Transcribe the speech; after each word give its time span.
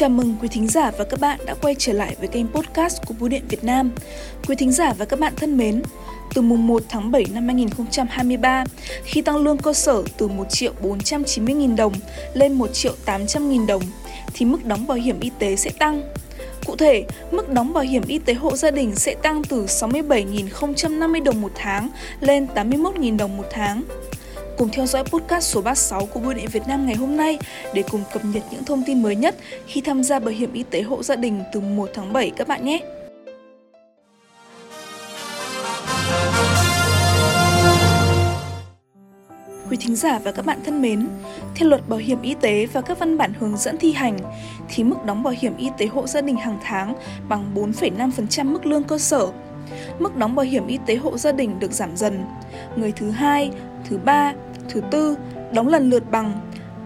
Chào 0.00 0.08
mừng 0.08 0.34
quý 0.42 0.48
thính 0.48 0.68
giả 0.68 0.90
và 0.98 1.04
các 1.04 1.20
bạn 1.20 1.40
đã 1.46 1.54
quay 1.62 1.74
trở 1.78 1.92
lại 1.92 2.16
với 2.18 2.28
kênh 2.28 2.48
podcast 2.48 3.02
của 3.06 3.14
Bưu 3.20 3.28
điện 3.28 3.42
Việt 3.48 3.64
Nam. 3.64 3.90
Quý 4.48 4.56
thính 4.56 4.72
giả 4.72 4.92
và 4.92 5.04
các 5.04 5.20
bạn 5.20 5.32
thân 5.36 5.56
mến, 5.56 5.82
từ 6.34 6.42
mùng 6.42 6.66
1 6.66 6.82
tháng 6.88 7.10
7 7.10 7.24
năm 7.34 7.48
2023, 7.48 8.64
khi 9.04 9.22
tăng 9.22 9.36
lương 9.36 9.58
cơ 9.58 9.72
sở 9.72 10.02
từ 10.16 10.28
1 10.28 10.44
triệu 10.50 10.72
490 10.82 11.54
nghìn 11.54 11.76
đồng 11.76 11.92
lên 12.34 12.52
1 12.52 12.72
triệu 12.72 12.92
800 13.04 13.50
nghìn 13.50 13.66
đồng, 13.66 13.82
thì 14.34 14.46
mức 14.46 14.64
đóng 14.64 14.86
bảo 14.86 14.98
hiểm 14.98 15.20
y 15.20 15.30
tế 15.38 15.56
sẽ 15.56 15.70
tăng. 15.78 16.02
Cụ 16.66 16.76
thể, 16.76 17.04
mức 17.30 17.52
đóng 17.52 17.72
bảo 17.72 17.84
hiểm 17.84 18.02
y 18.06 18.18
tế 18.18 18.34
hộ 18.34 18.56
gia 18.56 18.70
đình 18.70 18.94
sẽ 18.94 19.14
tăng 19.14 19.42
từ 19.44 19.66
67.050 19.66 21.22
đồng 21.22 21.40
một 21.40 21.52
tháng 21.54 21.88
lên 22.20 22.46
81.000 22.54 23.16
đồng 23.16 23.36
một 23.36 23.46
tháng. 23.50 23.82
Cùng 24.60 24.68
theo 24.72 24.86
dõi 24.86 25.04
podcast 25.04 25.54
số 25.54 25.62
36 25.62 26.06
của 26.06 26.20
Bưu 26.20 26.34
điện 26.34 26.46
Việt 26.52 26.62
Nam 26.68 26.86
ngày 26.86 26.94
hôm 26.94 27.16
nay 27.16 27.38
để 27.74 27.82
cùng 27.90 28.02
cập 28.12 28.24
nhật 28.24 28.42
những 28.50 28.64
thông 28.64 28.82
tin 28.86 29.02
mới 29.02 29.16
nhất 29.16 29.34
khi 29.66 29.80
tham 29.80 30.02
gia 30.02 30.18
bảo 30.18 30.34
hiểm 30.34 30.52
y 30.52 30.62
tế 30.62 30.82
hộ 30.82 31.02
gia 31.02 31.16
đình 31.16 31.42
từ 31.52 31.60
1 31.60 31.90
tháng 31.94 32.12
7 32.12 32.30
các 32.30 32.48
bạn 32.48 32.64
nhé. 32.64 32.80
Quý 39.70 39.76
thính 39.80 39.96
giả 39.96 40.18
và 40.18 40.32
các 40.32 40.46
bạn 40.46 40.58
thân 40.64 40.82
mến, 40.82 41.08
theo 41.54 41.68
luật 41.68 41.88
bảo 41.88 41.98
hiểm 41.98 42.22
y 42.22 42.34
tế 42.40 42.66
và 42.66 42.80
các 42.80 42.98
văn 42.98 43.18
bản 43.18 43.32
hướng 43.38 43.56
dẫn 43.56 43.76
thi 43.76 43.92
hành, 43.92 44.18
thì 44.68 44.84
mức 44.84 45.04
đóng 45.04 45.22
bảo 45.22 45.34
hiểm 45.38 45.56
y 45.56 45.68
tế 45.78 45.86
hộ 45.86 46.06
gia 46.06 46.20
đình 46.20 46.36
hàng 46.36 46.58
tháng 46.64 46.94
bằng 47.28 47.54
4,5% 47.54 48.44
mức 48.44 48.66
lương 48.66 48.84
cơ 48.84 48.98
sở. 48.98 49.28
Mức 49.98 50.16
đóng 50.16 50.34
bảo 50.34 50.46
hiểm 50.46 50.66
y 50.66 50.78
tế 50.86 50.96
hộ 50.96 51.18
gia 51.18 51.32
đình 51.32 51.58
được 51.58 51.72
giảm 51.72 51.96
dần. 51.96 52.24
Người 52.76 52.92
thứ 52.92 53.10
hai, 53.10 53.50
thứ 53.88 53.98
ba, 54.04 54.32
thứ 54.70 54.80
tư 54.90 55.16
đóng 55.54 55.68
lần 55.68 55.90
lượt 55.90 56.10
bằng 56.10 56.40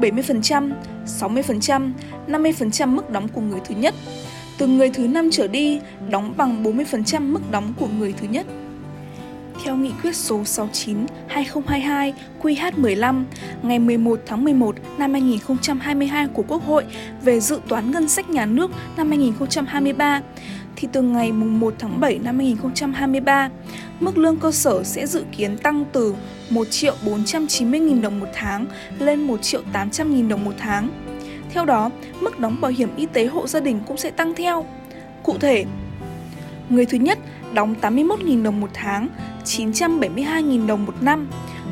70%, 0.00 0.70
60%, 1.06 1.92
50% 2.28 2.88
mức 2.88 3.10
đóng 3.10 3.28
của 3.28 3.40
người 3.40 3.60
thứ 3.64 3.74
nhất. 3.74 3.94
Từ 4.58 4.66
người 4.66 4.90
thứ 4.90 5.08
năm 5.08 5.28
trở 5.32 5.48
đi, 5.48 5.80
đóng 6.10 6.34
bằng 6.36 6.64
40% 6.64 7.32
mức 7.32 7.50
đóng 7.50 7.72
của 7.80 7.88
người 7.98 8.14
thứ 8.20 8.28
nhất. 8.28 8.46
Theo 9.64 9.76
nghị 9.76 9.92
quyết 10.02 10.16
số 10.16 10.42
69-2022 11.28 12.12
QH15 12.42 13.24
ngày 13.62 13.78
11 13.78 14.20
tháng 14.26 14.44
11 14.44 14.76
năm 14.98 15.12
2022 15.12 16.26
của 16.26 16.42
Quốc 16.48 16.64
hội 16.66 16.84
về 17.22 17.40
dự 17.40 17.60
toán 17.68 17.90
ngân 17.90 18.08
sách 18.08 18.30
nhà 18.30 18.46
nước 18.46 18.70
năm 18.96 19.08
2023, 19.08 20.20
thì 20.76 20.88
từ 20.92 21.02
ngày 21.02 21.32
1 21.32 21.74
tháng 21.78 22.00
7 22.00 22.18
năm 22.18 22.38
2023, 22.38 23.50
mức 24.00 24.18
lương 24.18 24.36
cơ 24.36 24.52
sở 24.52 24.84
sẽ 24.84 25.06
dự 25.06 25.24
kiến 25.36 25.58
tăng 25.58 25.84
từ 25.92 26.14
1 26.50 26.66
triệu 26.70 26.94
490.000 27.04 28.02
đồng 28.02 28.20
một 28.20 28.28
tháng 28.34 28.66
lên 28.98 29.20
1 29.20 29.42
triệu 29.42 29.62
800.000 29.72 30.28
đồng 30.28 30.44
một 30.44 30.54
tháng. 30.58 30.90
Theo 31.50 31.64
đó, 31.64 31.90
mức 32.20 32.40
đóng 32.40 32.60
bảo 32.60 32.70
hiểm 32.70 32.88
y 32.96 33.06
tế 33.06 33.26
hộ 33.26 33.46
gia 33.46 33.60
đình 33.60 33.80
cũng 33.86 33.96
sẽ 33.96 34.10
tăng 34.10 34.34
theo. 34.34 34.66
Cụ 35.22 35.36
thể, 35.40 35.64
người 36.68 36.86
thứ 36.86 36.98
nhất 36.98 37.18
đóng 37.52 37.74
81.000 37.80 38.42
đồng 38.42 38.60
một 38.60 38.70
tháng, 38.74 39.08
972.000 39.44 40.66
đồng 40.66 40.84
một 40.86 40.94
năm, 41.00 41.28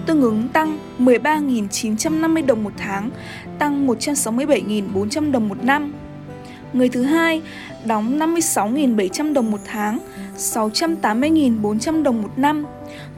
tương 0.07 0.23
ứng 0.23 0.49
tăng 0.49 0.79
13.950 0.99 2.47
đồng 2.47 2.65
một 2.65 2.73
tháng, 2.77 3.11
tăng 3.59 3.87
167.400 3.87 5.33
đồng 5.33 5.49
một 5.49 5.65
năm. 5.65 5.93
Người 6.75 6.89
thứ 6.89 7.03
hai 7.03 7.43
đóng 7.87 8.19
56.700 8.19 9.33
đồng 9.33 9.51
một 9.51 9.61
tháng, 9.65 9.99
680.400 10.37 12.03
đồng 12.03 12.23
một 12.23 12.31
năm, 12.37 12.65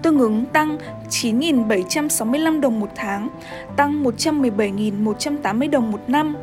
tương 0.03 0.19
ứng 0.19 0.45
tăng 0.47 0.79
9.765 1.11 2.61
đồng 2.61 2.81
một 2.81 2.91
tháng, 2.97 3.29
tăng 3.77 4.05
117.180 4.05 5.71
đồng 5.71 5.91
một 5.93 6.01
năm. 6.07 6.37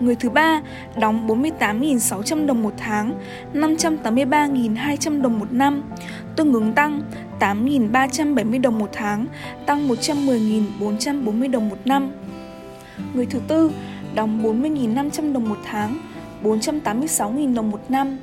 Người 0.00 0.14
thứ 0.14 0.30
ba 0.30 0.62
đóng 1.00 1.28
48.600 1.28 2.46
đồng 2.46 2.62
một 2.62 2.74
tháng, 2.78 3.14
583.200 3.54 5.22
đồng 5.22 5.38
một 5.38 5.52
năm, 5.52 5.82
tương 6.36 6.52
ứng 6.52 6.72
tăng 6.72 7.02
8.370 7.40 8.60
đồng 8.60 8.78
một 8.78 8.90
tháng, 8.92 9.26
tăng 9.66 9.88
110.440 9.88 11.50
đồng 11.50 11.68
một 11.68 11.78
năm. 11.84 12.12
Người 13.14 13.26
thứ 13.26 13.40
tư 13.48 13.70
đóng 14.14 14.62
40.500 14.62 15.32
đồng 15.32 15.48
một 15.48 15.58
tháng, 15.64 15.98
486.000 16.42 17.54
đồng 17.54 17.70
một 17.70 17.80
năm, 17.88 18.18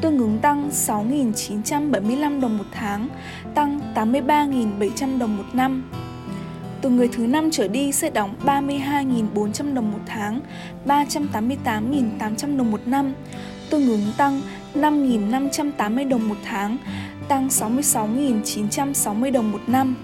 tương 0.00 0.18
ứng 0.18 0.38
tăng 0.38 0.70
6.975 0.70 2.40
đồng 2.40 2.58
một 2.58 2.64
tháng, 2.72 3.08
tăng 3.54 3.80
83.700 3.94 5.18
đồng 5.18 5.36
một 5.36 5.44
năm. 5.52 5.90
Từ 6.80 6.90
người 6.90 7.08
thứ 7.08 7.26
năm 7.26 7.50
trở 7.50 7.68
đi 7.68 7.92
sẽ 7.92 8.10
đóng 8.10 8.34
32.400 8.44 9.74
đồng 9.74 9.92
một 9.92 10.00
tháng, 10.06 10.40
388.800 10.86 12.56
đồng 12.56 12.70
một 12.70 12.80
năm, 12.86 13.14
tương 13.70 13.88
ứng 13.88 14.12
tăng 14.16 14.40
5.580 14.74 16.08
đồng 16.08 16.28
một 16.28 16.36
tháng, 16.44 16.76
tăng 17.28 17.48
66.960 17.48 19.32
đồng 19.32 19.52
một 19.52 19.60
năm. 19.66 19.96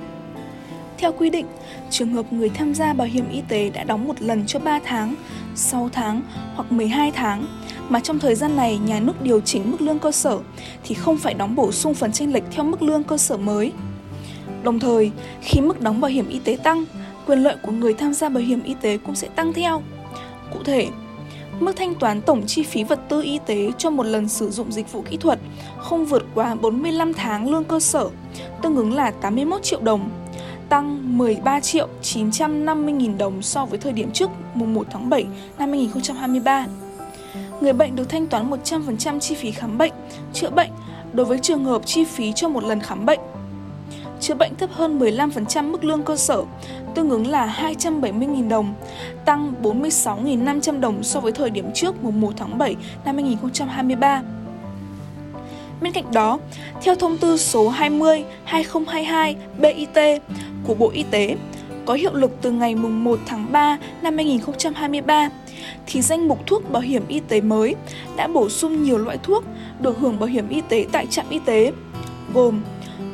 Theo 0.98 1.12
quy 1.12 1.30
định, 1.30 1.46
trường 1.90 2.12
hợp 2.12 2.32
người 2.32 2.48
tham 2.48 2.74
gia 2.74 2.92
bảo 2.92 3.06
hiểm 3.06 3.30
y 3.32 3.42
tế 3.48 3.70
đã 3.70 3.84
đóng 3.84 4.08
một 4.08 4.22
lần 4.22 4.46
cho 4.46 4.58
3 4.58 4.80
tháng, 4.84 5.14
6 5.54 5.88
tháng 5.92 6.22
hoặc 6.54 6.72
12 6.72 7.10
tháng 7.10 7.46
mà 7.88 8.00
trong 8.00 8.18
thời 8.18 8.34
gian 8.34 8.56
này 8.56 8.78
nhà 8.78 9.00
nước 9.00 9.22
điều 9.22 9.40
chỉnh 9.40 9.70
mức 9.70 9.80
lương 9.80 9.98
cơ 9.98 10.12
sở 10.12 10.38
thì 10.84 10.94
không 10.94 11.18
phải 11.18 11.34
đóng 11.34 11.54
bổ 11.54 11.72
sung 11.72 11.94
phần 11.94 12.12
chênh 12.12 12.32
lệch 12.32 12.42
theo 12.50 12.64
mức 12.64 12.82
lương 12.82 13.02
cơ 13.02 13.18
sở 13.18 13.36
mới. 13.36 13.72
Đồng 14.62 14.78
thời, 14.78 15.10
khi 15.42 15.60
mức 15.60 15.80
đóng 15.80 16.00
bảo 16.00 16.10
hiểm 16.10 16.28
y 16.28 16.38
tế 16.38 16.58
tăng, 16.62 16.84
quyền 17.26 17.38
lợi 17.38 17.56
của 17.62 17.72
người 17.72 17.94
tham 17.94 18.14
gia 18.14 18.28
bảo 18.28 18.42
hiểm 18.42 18.62
y 18.62 18.74
tế 18.80 18.98
cũng 18.98 19.14
sẽ 19.14 19.28
tăng 19.28 19.52
theo. 19.52 19.82
Cụ 20.52 20.62
thể, 20.64 20.88
mức 21.60 21.72
thanh 21.76 21.94
toán 21.94 22.20
tổng 22.22 22.42
chi 22.46 22.62
phí 22.62 22.84
vật 22.84 23.00
tư 23.08 23.22
y 23.22 23.38
tế 23.46 23.70
cho 23.78 23.90
một 23.90 24.06
lần 24.06 24.28
sử 24.28 24.50
dụng 24.50 24.72
dịch 24.72 24.92
vụ 24.92 25.02
kỹ 25.10 25.16
thuật 25.16 25.38
không 25.78 26.04
vượt 26.04 26.26
quá 26.34 26.54
45 26.54 27.14
tháng 27.14 27.50
lương 27.50 27.64
cơ 27.64 27.80
sở, 27.80 28.08
tương 28.62 28.76
ứng 28.76 28.94
là 28.94 29.10
81 29.10 29.62
triệu 29.62 29.80
đồng 29.80 30.10
tăng 30.68 31.18
13 31.18 31.60
triệu 31.60 31.88
950 32.02 32.94
nghìn 32.94 33.18
đồng 33.18 33.42
so 33.42 33.64
với 33.64 33.78
thời 33.78 33.92
điểm 33.92 34.10
trước 34.12 34.30
mùng 34.54 34.74
1 34.74 34.86
tháng 34.90 35.10
7 35.10 35.26
năm 35.58 35.70
2023. 35.70 36.66
Người 37.60 37.72
bệnh 37.72 37.96
được 37.96 38.08
thanh 38.08 38.26
toán 38.26 38.50
100% 38.50 39.20
chi 39.20 39.34
phí 39.34 39.50
khám 39.50 39.78
bệnh, 39.78 39.92
chữa 40.32 40.50
bệnh 40.50 40.70
đối 41.12 41.26
với 41.26 41.38
trường 41.38 41.64
hợp 41.64 41.86
chi 41.86 42.04
phí 42.04 42.32
cho 42.32 42.48
một 42.48 42.64
lần 42.64 42.80
khám 42.80 43.06
bệnh. 43.06 43.20
Chữa 44.20 44.34
bệnh 44.34 44.54
thấp 44.54 44.70
hơn 44.72 44.98
15% 44.98 45.70
mức 45.70 45.84
lương 45.84 46.02
cơ 46.02 46.16
sở, 46.16 46.42
tương 46.94 47.10
ứng 47.10 47.26
là 47.26 47.74
270.000 47.78 48.48
đồng, 48.48 48.74
tăng 49.24 49.52
46.500 49.62 50.80
đồng 50.80 51.02
so 51.02 51.20
với 51.20 51.32
thời 51.32 51.50
điểm 51.50 51.70
trước 51.74 52.04
mùng 52.04 52.20
1 52.20 52.32
tháng 52.36 52.58
7 52.58 52.76
năm 53.04 53.14
2023. 53.14 54.22
Bên 55.80 55.92
cạnh 55.92 56.12
đó, 56.12 56.38
theo 56.82 56.94
thông 56.94 57.18
tư 57.18 57.36
số 57.36 57.72
20-2022 58.46 59.34
BIT 59.58 60.22
của 60.64 60.74
Bộ 60.74 60.90
Y 60.90 61.02
tế 61.10 61.36
có 61.86 61.94
hiệu 61.94 62.14
lực 62.14 62.30
từ 62.42 62.50
ngày 62.50 62.74
1 62.74 63.18
tháng 63.26 63.52
3 63.52 63.78
năm 64.02 64.16
2023 64.16 65.30
thì 65.86 66.02
danh 66.02 66.28
mục 66.28 66.46
thuốc 66.46 66.70
bảo 66.70 66.82
hiểm 66.82 67.02
y 67.08 67.20
tế 67.20 67.40
mới 67.40 67.74
đã 68.16 68.26
bổ 68.26 68.48
sung 68.48 68.82
nhiều 68.82 68.98
loại 68.98 69.18
thuốc 69.22 69.44
được 69.80 69.98
hưởng 69.98 70.18
bảo 70.18 70.28
hiểm 70.28 70.48
y 70.48 70.60
tế 70.68 70.86
tại 70.92 71.06
trạm 71.06 71.26
y 71.30 71.38
tế 71.44 71.72
gồm 72.34 72.62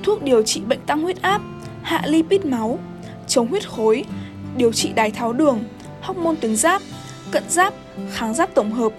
thuốc 0.03 0.23
điều 0.23 0.43
trị 0.43 0.61
bệnh 0.61 0.81
tăng 0.81 1.03
huyết 1.03 1.23
áp, 1.23 1.43
hạ 1.83 2.03
lipid 2.07 2.45
máu, 2.45 2.79
chống 3.29 3.47
huyết 3.49 3.69
khối, 3.69 4.05
điều 4.57 4.73
trị 4.73 4.93
đái 4.95 5.11
tháo 5.11 5.33
đường, 5.33 5.59
hormone 6.01 6.35
tuyến 6.41 6.57
giáp, 6.57 6.83
cận 7.31 7.43
giáp, 7.49 7.75
kháng 8.11 8.35
giáp 8.35 8.55
tổng 8.55 8.73
hợp. 8.73 8.93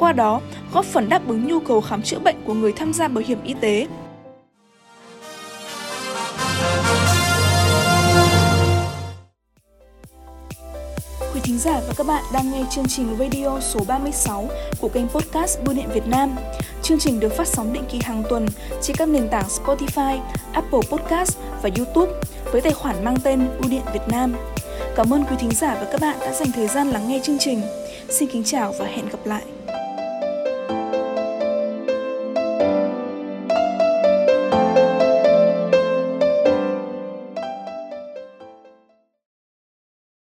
Qua 0.00 0.12
đó, 0.12 0.40
góp 0.72 0.84
phần 0.84 1.08
đáp 1.08 1.28
ứng 1.28 1.46
nhu 1.46 1.60
cầu 1.60 1.80
khám 1.80 2.02
chữa 2.02 2.18
bệnh 2.18 2.36
của 2.46 2.54
người 2.54 2.72
tham 2.72 2.92
gia 2.92 3.08
bảo 3.08 3.24
hiểm 3.26 3.38
y 3.44 3.54
tế. 3.60 3.86
Quý 11.34 11.40
thính 11.42 11.58
giả 11.58 11.80
và 11.88 11.94
các 11.96 12.06
bạn 12.06 12.24
đang 12.32 12.52
nghe 12.52 12.64
chương 12.70 12.86
trình 12.88 13.16
radio 13.18 13.60
số 13.60 13.80
36 13.88 14.48
của 14.80 14.88
kênh 14.88 15.08
podcast 15.08 15.58
Bưu 15.64 15.74
điện 15.74 15.88
Việt 15.94 16.06
Nam. 16.06 16.36
Chương 16.82 16.98
trình 16.98 17.20
được 17.20 17.32
phát 17.32 17.48
sóng 17.48 17.72
định 17.72 17.84
kỳ 17.90 17.98
hàng 18.02 18.22
tuần 18.28 18.46
trên 18.82 18.96
các 18.96 19.08
nền 19.08 19.28
tảng 19.28 19.46
Spotify, 19.48 20.18
Apple 20.52 20.80
Podcast 20.90 21.38
và 21.62 21.70
YouTube 21.78 22.12
với 22.52 22.60
tài 22.60 22.72
khoản 22.72 23.04
mang 23.04 23.16
tên 23.24 23.48
Bưu 23.60 23.70
điện 23.70 23.82
Việt 23.92 24.08
Nam. 24.08 24.34
Cảm 24.96 25.12
ơn 25.12 25.24
quý 25.24 25.36
thính 25.38 25.50
giả 25.50 25.74
và 25.74 25.88
các 25.92 26.00
bạn 26.00 26.16
đã 26.20 26.32
dành 26.32 26.52
thời 26.52 26.68
gian 26.68 26.90
lắng 26.90 27.08
nghe 27.08 27.20
chương 27.22 27.38
trình. 27.38 27.62
Xin 28.08 28.28
kính 28.32 28.44
chào 28.44 28.74
và 28.78 28.86
hẹn 28.86 29.08
gặp 29.08 29.26
lại. 29.26 29.42